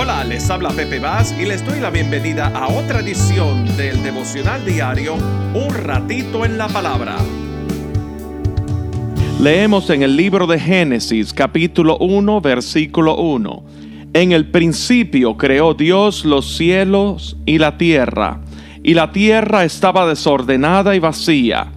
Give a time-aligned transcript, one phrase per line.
[0.00, 4.64] Hola, les habla Pepe Vaz y les doy la bienvenida a otra edición del devocional
[4.64, 5.16] diario
[5.54, 7.16] Un ratito en la palabra.
[9.40, 13.64] Leemos en el libro de Génesis capítulo 1 versículo 1.
[14.12, 18.40] En el principio creó Dios los cielos y la tierra,
[18.84, 21.72] y la tierra estaba desordenada y vacía,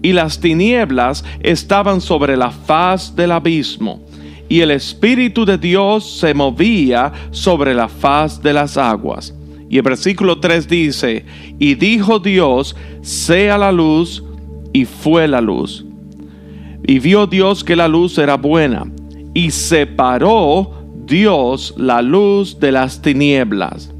[0.00, 4.05] y las tinieblas estaban sobre la faz del abismo
[4.48, 9.34] y el Espíritu de Dios se movía sobre la faz de las aguas.
[9.68, 11.24] Y el versículo 3 dice,
[11.58, 14.22] y dijo Dios, sea la luz,
[14.72, 15.84] y fue la luz.
[16.86, 18.84] Y vio Dios que la luz era buena,
[19.34, 20.70] y separó
[21.06, 23.92] Dios la luz de las tinieblas.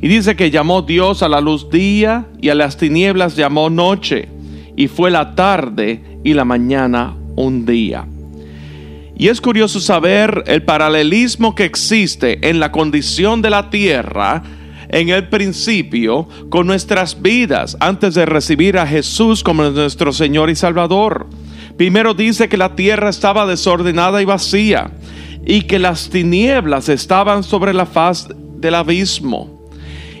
[0.00, 4.28] Y dice que llamó Dios a la luz día, y a las tinieblas llamó noche,
[4.76, 8.06] y fue la tarde y la mañana un día.
[9.18, 14.44] Y es curioso saber el paralelismo que existe en la condición de la tierra
[14.90, 20.54] en el principio con nuestras vidas antes de recibir a Jesús como nuestro Señor y
[20.54, 21.26] Salvador.
[21.76, 24.92] Primero dice que la tierra estaba desordenada y vacía
[25.44, 28.28] y que las tinieblas estaban sobre la faz
[28.58, 29.68] del abismo.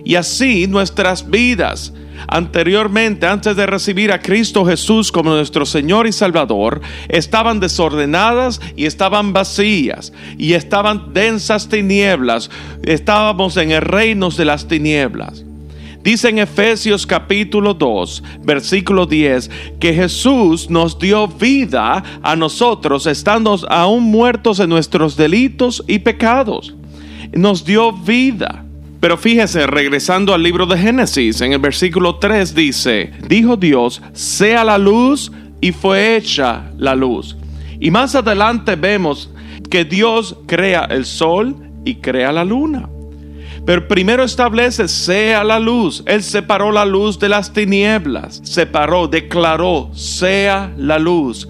[0.04, 1.92] Y así nuestras vidas
[2.26, 8.86] anteriormente, antes de recibir a Cristo Jesús como nuestro Señor y Salvador, estaban desordenadas y
[8.86, 12.50] estaban vacías y estaban densas tinieblas.
[12.82, 15.44] Estábamos en el reino de las tinieblas.
[16.02, 23.58] Dice en Efesios capítulo 2, versículo 10, que Jesús nos dio vida a nosotros estando
[23.68, 26.74] aún muertos en nuestros delitos y pecados.
[27.32, 28.64] Nos dio vida.
[29.00, 34.64] Pero fíjese, regresando al libro de Génesis, en el versículo 3 dice, dijo Dios, sea
[34.64, 37.36] la luz y fue hecha la luz.
[37.78, 39.30] Y más adelante vemos
[39.70, 41.54] que Dios crea el sol
[41.84, 42.88] y crea la luna.
[43.64, 46.02] Pero primero establece, sea la luz.
[46.06, 48.40] Él separó la luz de las tinieblas.
[48.42, 51.46] Separó, declaró, sea la luz.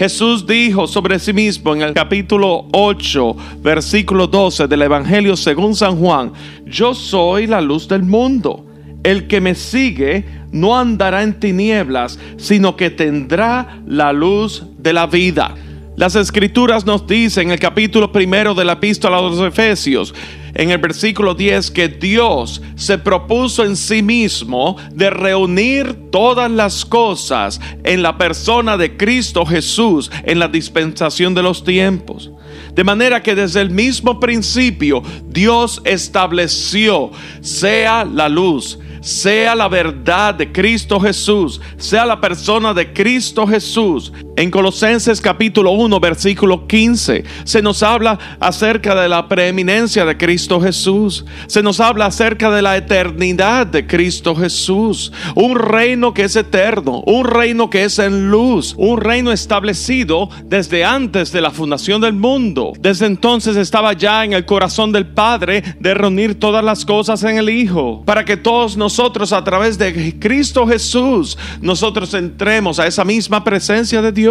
[0.00, 5.96] Jesús dijo sobre sí mismo en el capítulo 8, versículo 12 del Evangelio según San
[5.96, 6.32] Juan,
[6.64, 8.64] yo soy la luz del mundo.
[9.02, 15.06] El que me sigue no andará en tinieblas, sino que tendrá la luz de la
[15.06, 15.54] vida.
[15.96, 20.14] Las escrituras nos dicen en el capítulo primero de la epístola a los Efesios,
[20.54, 26.84] en el versículo 10 que Dios se propuso en sí mismo de reunir todas las
[26.84, 32.30] cosas en la persona de Cristo Jesús en la dispensación de los tiempos.
[32.74, 37.10] De manera que desde el mismo principio Dios estableció,
[37.40, 44.12] sea la luz, sea la verdad de Cristo Jesús, sea la persona de Cristo Jesús.
[44.40, 50.58] En Colosenses capítulo 1, versículo 15, se nos habla acerca de la preeminencia de Cristo
[50.62, 51.26] Jesús.
[51.46, 55.12] Se nos habla acerca de la eternidad de Cristo Jesús.
[55.34, 60.86] Un reino que es eterno, un reino que es en luz, un reino establecido desde
[60.86, 62.72] antes de la fundación del mundo.
[62.80, 67.36] Desde entonces estaba ya en el corazón del Padre de reunir todas las cosas en
[67.36, 73.04] el Hijo, para que todos nosotros a través de Cristo Jesús, nosotros entremos a esa
[73.04, 74.29] misma presencia de Dios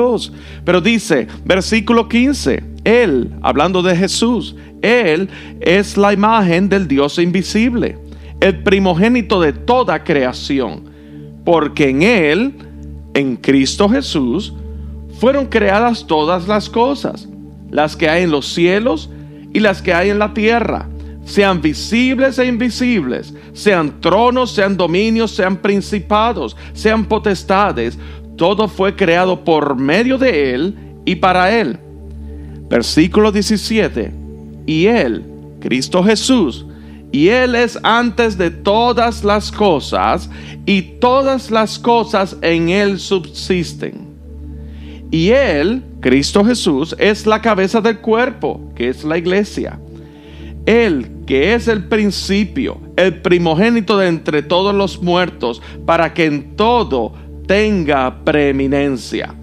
[0.64, 5.30] pero dice, versículo 15, Él, hablando de Jesús, Él
[5.60, 7.98] es la imagen del Dios invisible,
[8.40, 10.84] el primogénito de toda creación,
[11.44, 12.54] porque en Él,
[13.14, 14.54] en Cristo Jesús,
[15.20, 17.28] fueron creadas todas las cosas,
[17.70, 19.10] las que hay en los cielos
[19.54, 20.88] y las que hay en la tierra
[21.30, 28.00] sean visibles e invisibles, sean tronos, sean dominios, sean principados, sean potestades,
[28.40, 31.78] todo fue creado por medio de Él y para Él.
[32.70, 34.14] Versículo 17.
[34.66, 35.26] Y Él,
[35.60, 36.66] Cristo Jesús,
[37.12, 40.30] y Él es antes de todas las cosas,
[40.66, 44.08] y todas las cosas en Él subsisten.
[45.12, 49.80] Y Él, Cristo Jesús, es la cabeza del cuerpo, que es la iglesia.
[50.66, 56.56] Él, que es el principio, el primogénito de entre todos los muertos, para que en
[56.56, 57.14] todo
[57.50, 59.34] tenga preeminencia,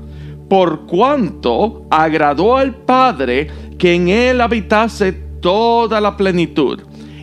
[0.49, 3.49] por cuanto agradó al Padre
[3.79, 5.11] que en él habitase
[5.41, 6.83] toda la plenitud,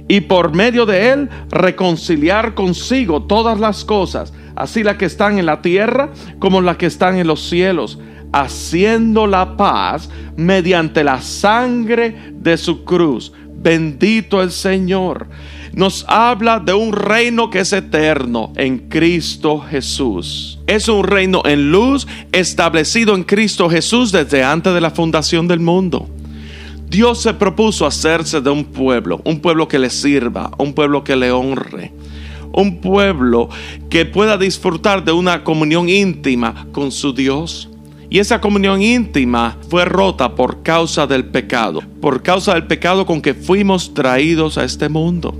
[0.09, 5.45] y por medio de él reconciliar consigo todas las cosas, así las que están en
[5.45, 7.97] la tierra como las que están en los cielos,
[8.33, 13.31] haciendo la paz mediante la sangre de su cruz.
[13.55, 15.29] Bendito el Señor
[15.75, 20.59] nos habla de un reino que es eterno en Cristo Jesús.
[20.67, 25.59] Es un reino en luz establecido en Cristo Jesús desde antes de la fundación del
[25.59, 26.07] mundo.
[26.87, 31.15] Dios se propuso hacerse de un pueblo, un pueblo que le sirva, un pueblo que
[31.15, 31.91] le honre,
[32.51, 33.49] un pueblo
[33.89, 37.69] que pueda disfrutar de una comunión íntima con su Dios.
[38.11, 43.23] Y esa comunión íntima fue rota por causa del pecado, por causa del pecado con
[43.23, 45.33] que fuimos traídos a este mundo.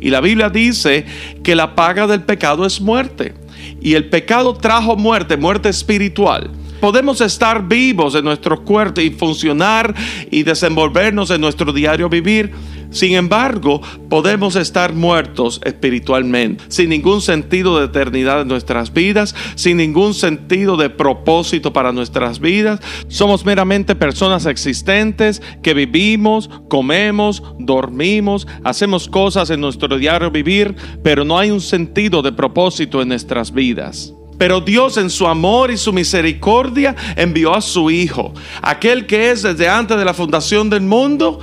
[0.00, 1.06] Y la Biblia dice
[1.42, 3.34] que la paga del pecado es muerte.
[3.80, 6.50] Y el pecado trajo muerte, muerte espiritual.
[6.80, 9.94] Podemos estar vivos en nuestro cuerpo y funcionar
[10.30, 12.52] y desenvolvernos en nuestro diario vivir.
[12.90, 19.76] Sin embargo, podemos estar muertos espiritualmente, sin ningún sentido de eternidad en nuestras vidas, sin
[19.78, 22.80] ningún sentido de propósito para nuestras vidas.
[23.08, 31.24] Somos meramente personas existentes que vivimos, comemos, dormimos, hacemos cosas en nuestro diario vivir, pero
[31.24, 34.12] no hay un sentido de propósito en nuestras vidas.
[34.38, 39.42] Pero Dios en su amor y su misericordia envió a su Hijo, aquel que es
[39.42, 41.40] desde antes de la fundación del mundo,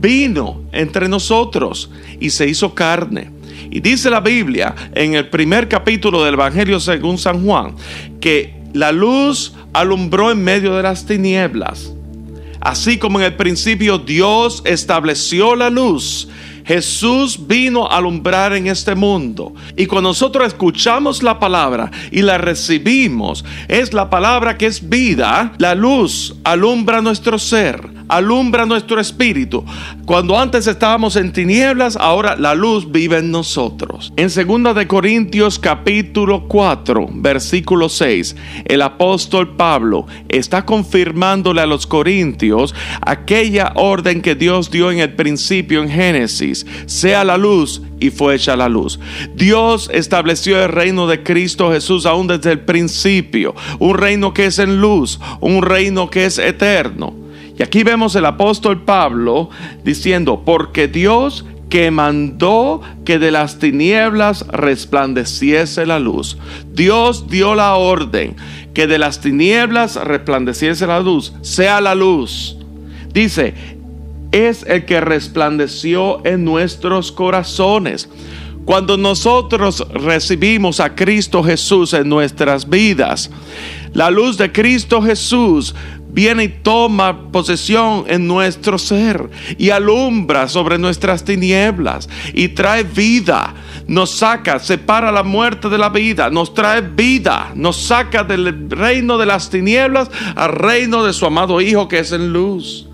[0.00, 1.90] vino entre nosotros
[2.20, 3.30] y se hizo carne.
[3.70, 7.74] Y dice la Biblia en el primer capítulo del Evangelio según San Juan,
[8.20, 11.92] que la luz alumbró en medio de las tinieblas.
[12.60, 16.28] Así como en el principio Dios estableció la luz,
[16.64, 19.54] Jesús vino a alumbrar en este mundo.
[19.76, 25.52] Y cuando nosotros escuchamos la palabra y la recibimos, es la palabra que es vida,
[25.58, 29.64] la luz alumbra nuestro ser alumbra nuestro espíritu.
[30.04, 34.12] Cuando antes estábamos en tinieblas, ahora la luz vive en nosotros.
[34.16, 41.86] En 2 de Corintios capítulo 4, versículo 6, el apóstol Pablo está confirmándole a los
[41.86, 48.10] corintios aquella orden que Dios dio en el principio en Génesis, sea la luz y
[48.10, 48.98] fue hecha la luz.
[49.34, 54.58] Dios estableció el reino de Cristo Jesús aún desde el principio, un reino que es
[54.58, 57.27] en luz, un reino que es eterno.
[57.58, 59.50] Y aquí vemos el apóstol Pablo
[59.84, 66.38] diciendo, porque Dios que mandó que de las tinieblas resplandeciese la luz.
[66.72, 68.36] Dios dio la orden
[68.72, 72.56] que de las tinieblas resplandeciese la luz, sea la luz.
[73.12, 73.54] Dice,
[74.32, 78.08] es el que resplandeció en nuestros corazones.
[78.64, 83.30] Cuando nosotros recibimos a Cristo Jesús en nuestras vidas,
[83.94, 85.74] la luz de Cristo Jesús
[86.10, 93.54] viene y toma posesión en nuestro ser y alumbra sobre nuestras tinieblas y trae vida.
[93.86, 99.18] Nos saca, separa la muerte de la vida, nos trae vida, nos saca del reino
[99.18, 102.88] de las tinieblas al reino de su amado Hijo que es en luz.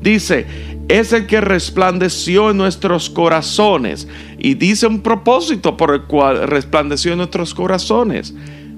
[0.00, 0.46] Dice,
[0.88, 4.08] es el que resplandeció en nuestros corazones
[4.38, 8.34] y dice un propósito por el cual resplandeció en nuestros corazones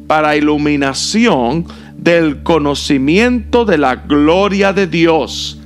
[0.06, 1.66] para iluminación
[1.96, 5.61] del conocimiento de la gloria de Dios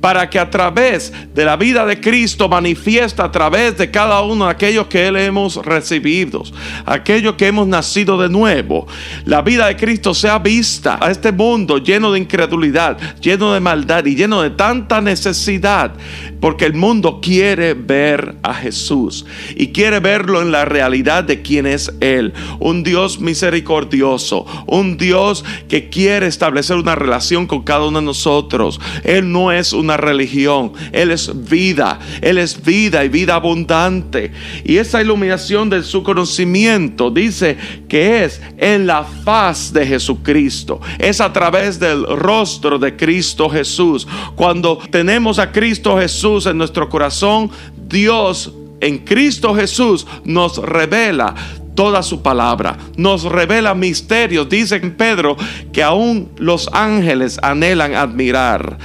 [0.00, 4.46] para que a través de la vida de Cristo manifiesta a través de cada uno
[4.46, 6.42] de aquellos que Él hemos recibido,
[6.86, 8.86] aquellos que hemos nacido de nuevo,
[9.24, 14.04] la vida de Cristo sea vista a este mundo lleno de incredulidad, lleno de maldad
[14.06, 15.92] y lleno de tanta necesidad,
[16.40, 21.66] porque el mundo quiere ver a Jesús y quiere verlo en la realidad de quién
[21.66, 28.00] es Él, un Dios misericordioso, un Dios que quiere establecer una relación con cada uno
[28.00, 28.80] de nosotros.
[29.04, 30.72] Él no es un religión.
[30.92, 31.98] Él es vida.
[32.20, 34.32] Él es vida y vida abundante.
[34.64, 37.56] Y esa iluminación de su conocimiento dice
[37.88, 40.80] que es en la faz de Jesucristo.
[40.98, 44.06] Es a través del rostro de Cristo Jesús.
[44.36, 47.50] Cuando tenemos a Cristo Jesús en nuestro corazón,
[47.88, 51.34] Dios en Cristo Jesús nos revela
[51.74, 54.48] toda su palabra, nos revela misterios.
[54.48, 55.36] Dice Pedro
[55.72, 58.78] que aún los ángeles anhelan admirar.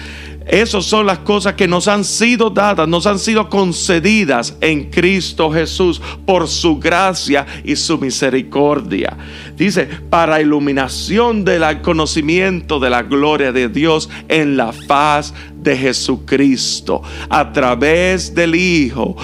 [0.46, 5.52] Esas son las cosas que nos han sido dadas, nos han sido concedidas en Cristo
[5.52, 9.18] Jesús por su gracia y su misericordia.
[9.58, 17.02] Dice, para iluminación del conocimiento de la gloria de Dios en la faz de Jesucristo,
[17.28, 19.16] a través del Hijo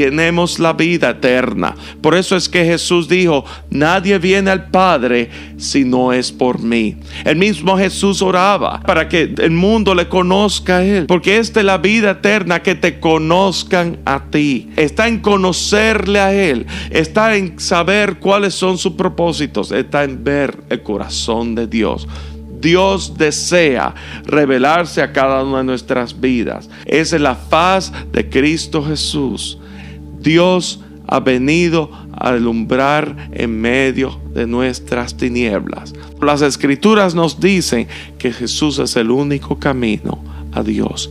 [0.00, 1.74] tenemos la vida eterna.
[2.00, 6.96] Por eso es que Jesús dijo, nadie viene al Padre si no es por mí.
[7.24, 11.78] El mismo Jesús oraba para que el mundo le conozca a Él, porque es la
[11.78, 14.70] vida eterna, que te conozcan a ti.
[14.76, 20.56] Está en conocerle a Él, está en saber cuáles son sus propósitos, está en ver
[20.68, 22.08] el corazón de Dios.
[22.60, 23.94] Dios desea
[24.24, 26.70] revelarse a cada una de nuestras vidas.
[26.86, 29.58] Esa es la faz de Cristo Jesús.
[30.22, 35.94] Dios ha venido a alumbrar en medio de nuestras tinieblas.
[36.20, 37.88] Las escrituras nos dicen
[38.18, 41.10] que Jesús es el único camino a Dios.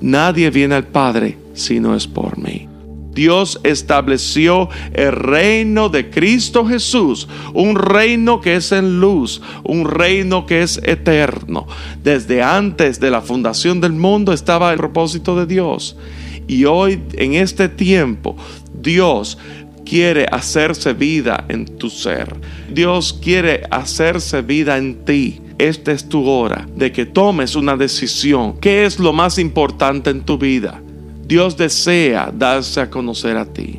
[0.00, 2.68] Nadie viene al Padre si no es por mí.
[3.12, 10.46] Dios estableció el reino de Cristo Jesús, un reino que es en luz, un reino
[10.46, 11.66] que es eterno.
[12.02, 15.96] Desde antes de la fundación del mundo estaba el propósito de Dios.
[16.50, 18.36] Y hoy, en este tiempo,
[18.74, 19.38] Dios
[19.84, 22.34] quiere hacerse vida en tu ser.
[22.68, 25.40] Dios quiere hacerse vida en ti.
[25.58, 28.58] Esta es tu hora de que tomes una decisión.
[28.58, 30.82] ¿Qué es lo más importante en tu vida?
[31.24, 33.78] Dios desea darse a conocer a ti.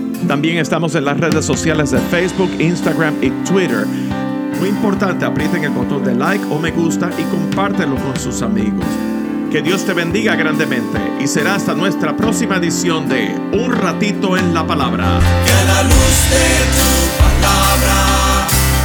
[0.27, 3.85] También estamos en las redes sociales de Facebook, Instagram y Twitter.
[4.59, 8.85] Muy importante, aprieten el botón de like o me gusta y compártelo con sus amigos.
[9.51, 14.53] Que Dios te bendiga grandemente y será hasta nuestra próxima edición de Un ratito en
[14.53, 15.19] la palabra.
[15.45, 16.89] Que la luz de tu
[17.21, 18.11] palabra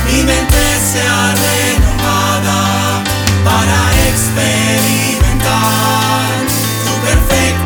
[0.06, 3.02] mi mente sea renovada
[3.44, 3.78] para
[4.08, 6.46] experimentar
[6.84, 7.65] por siempre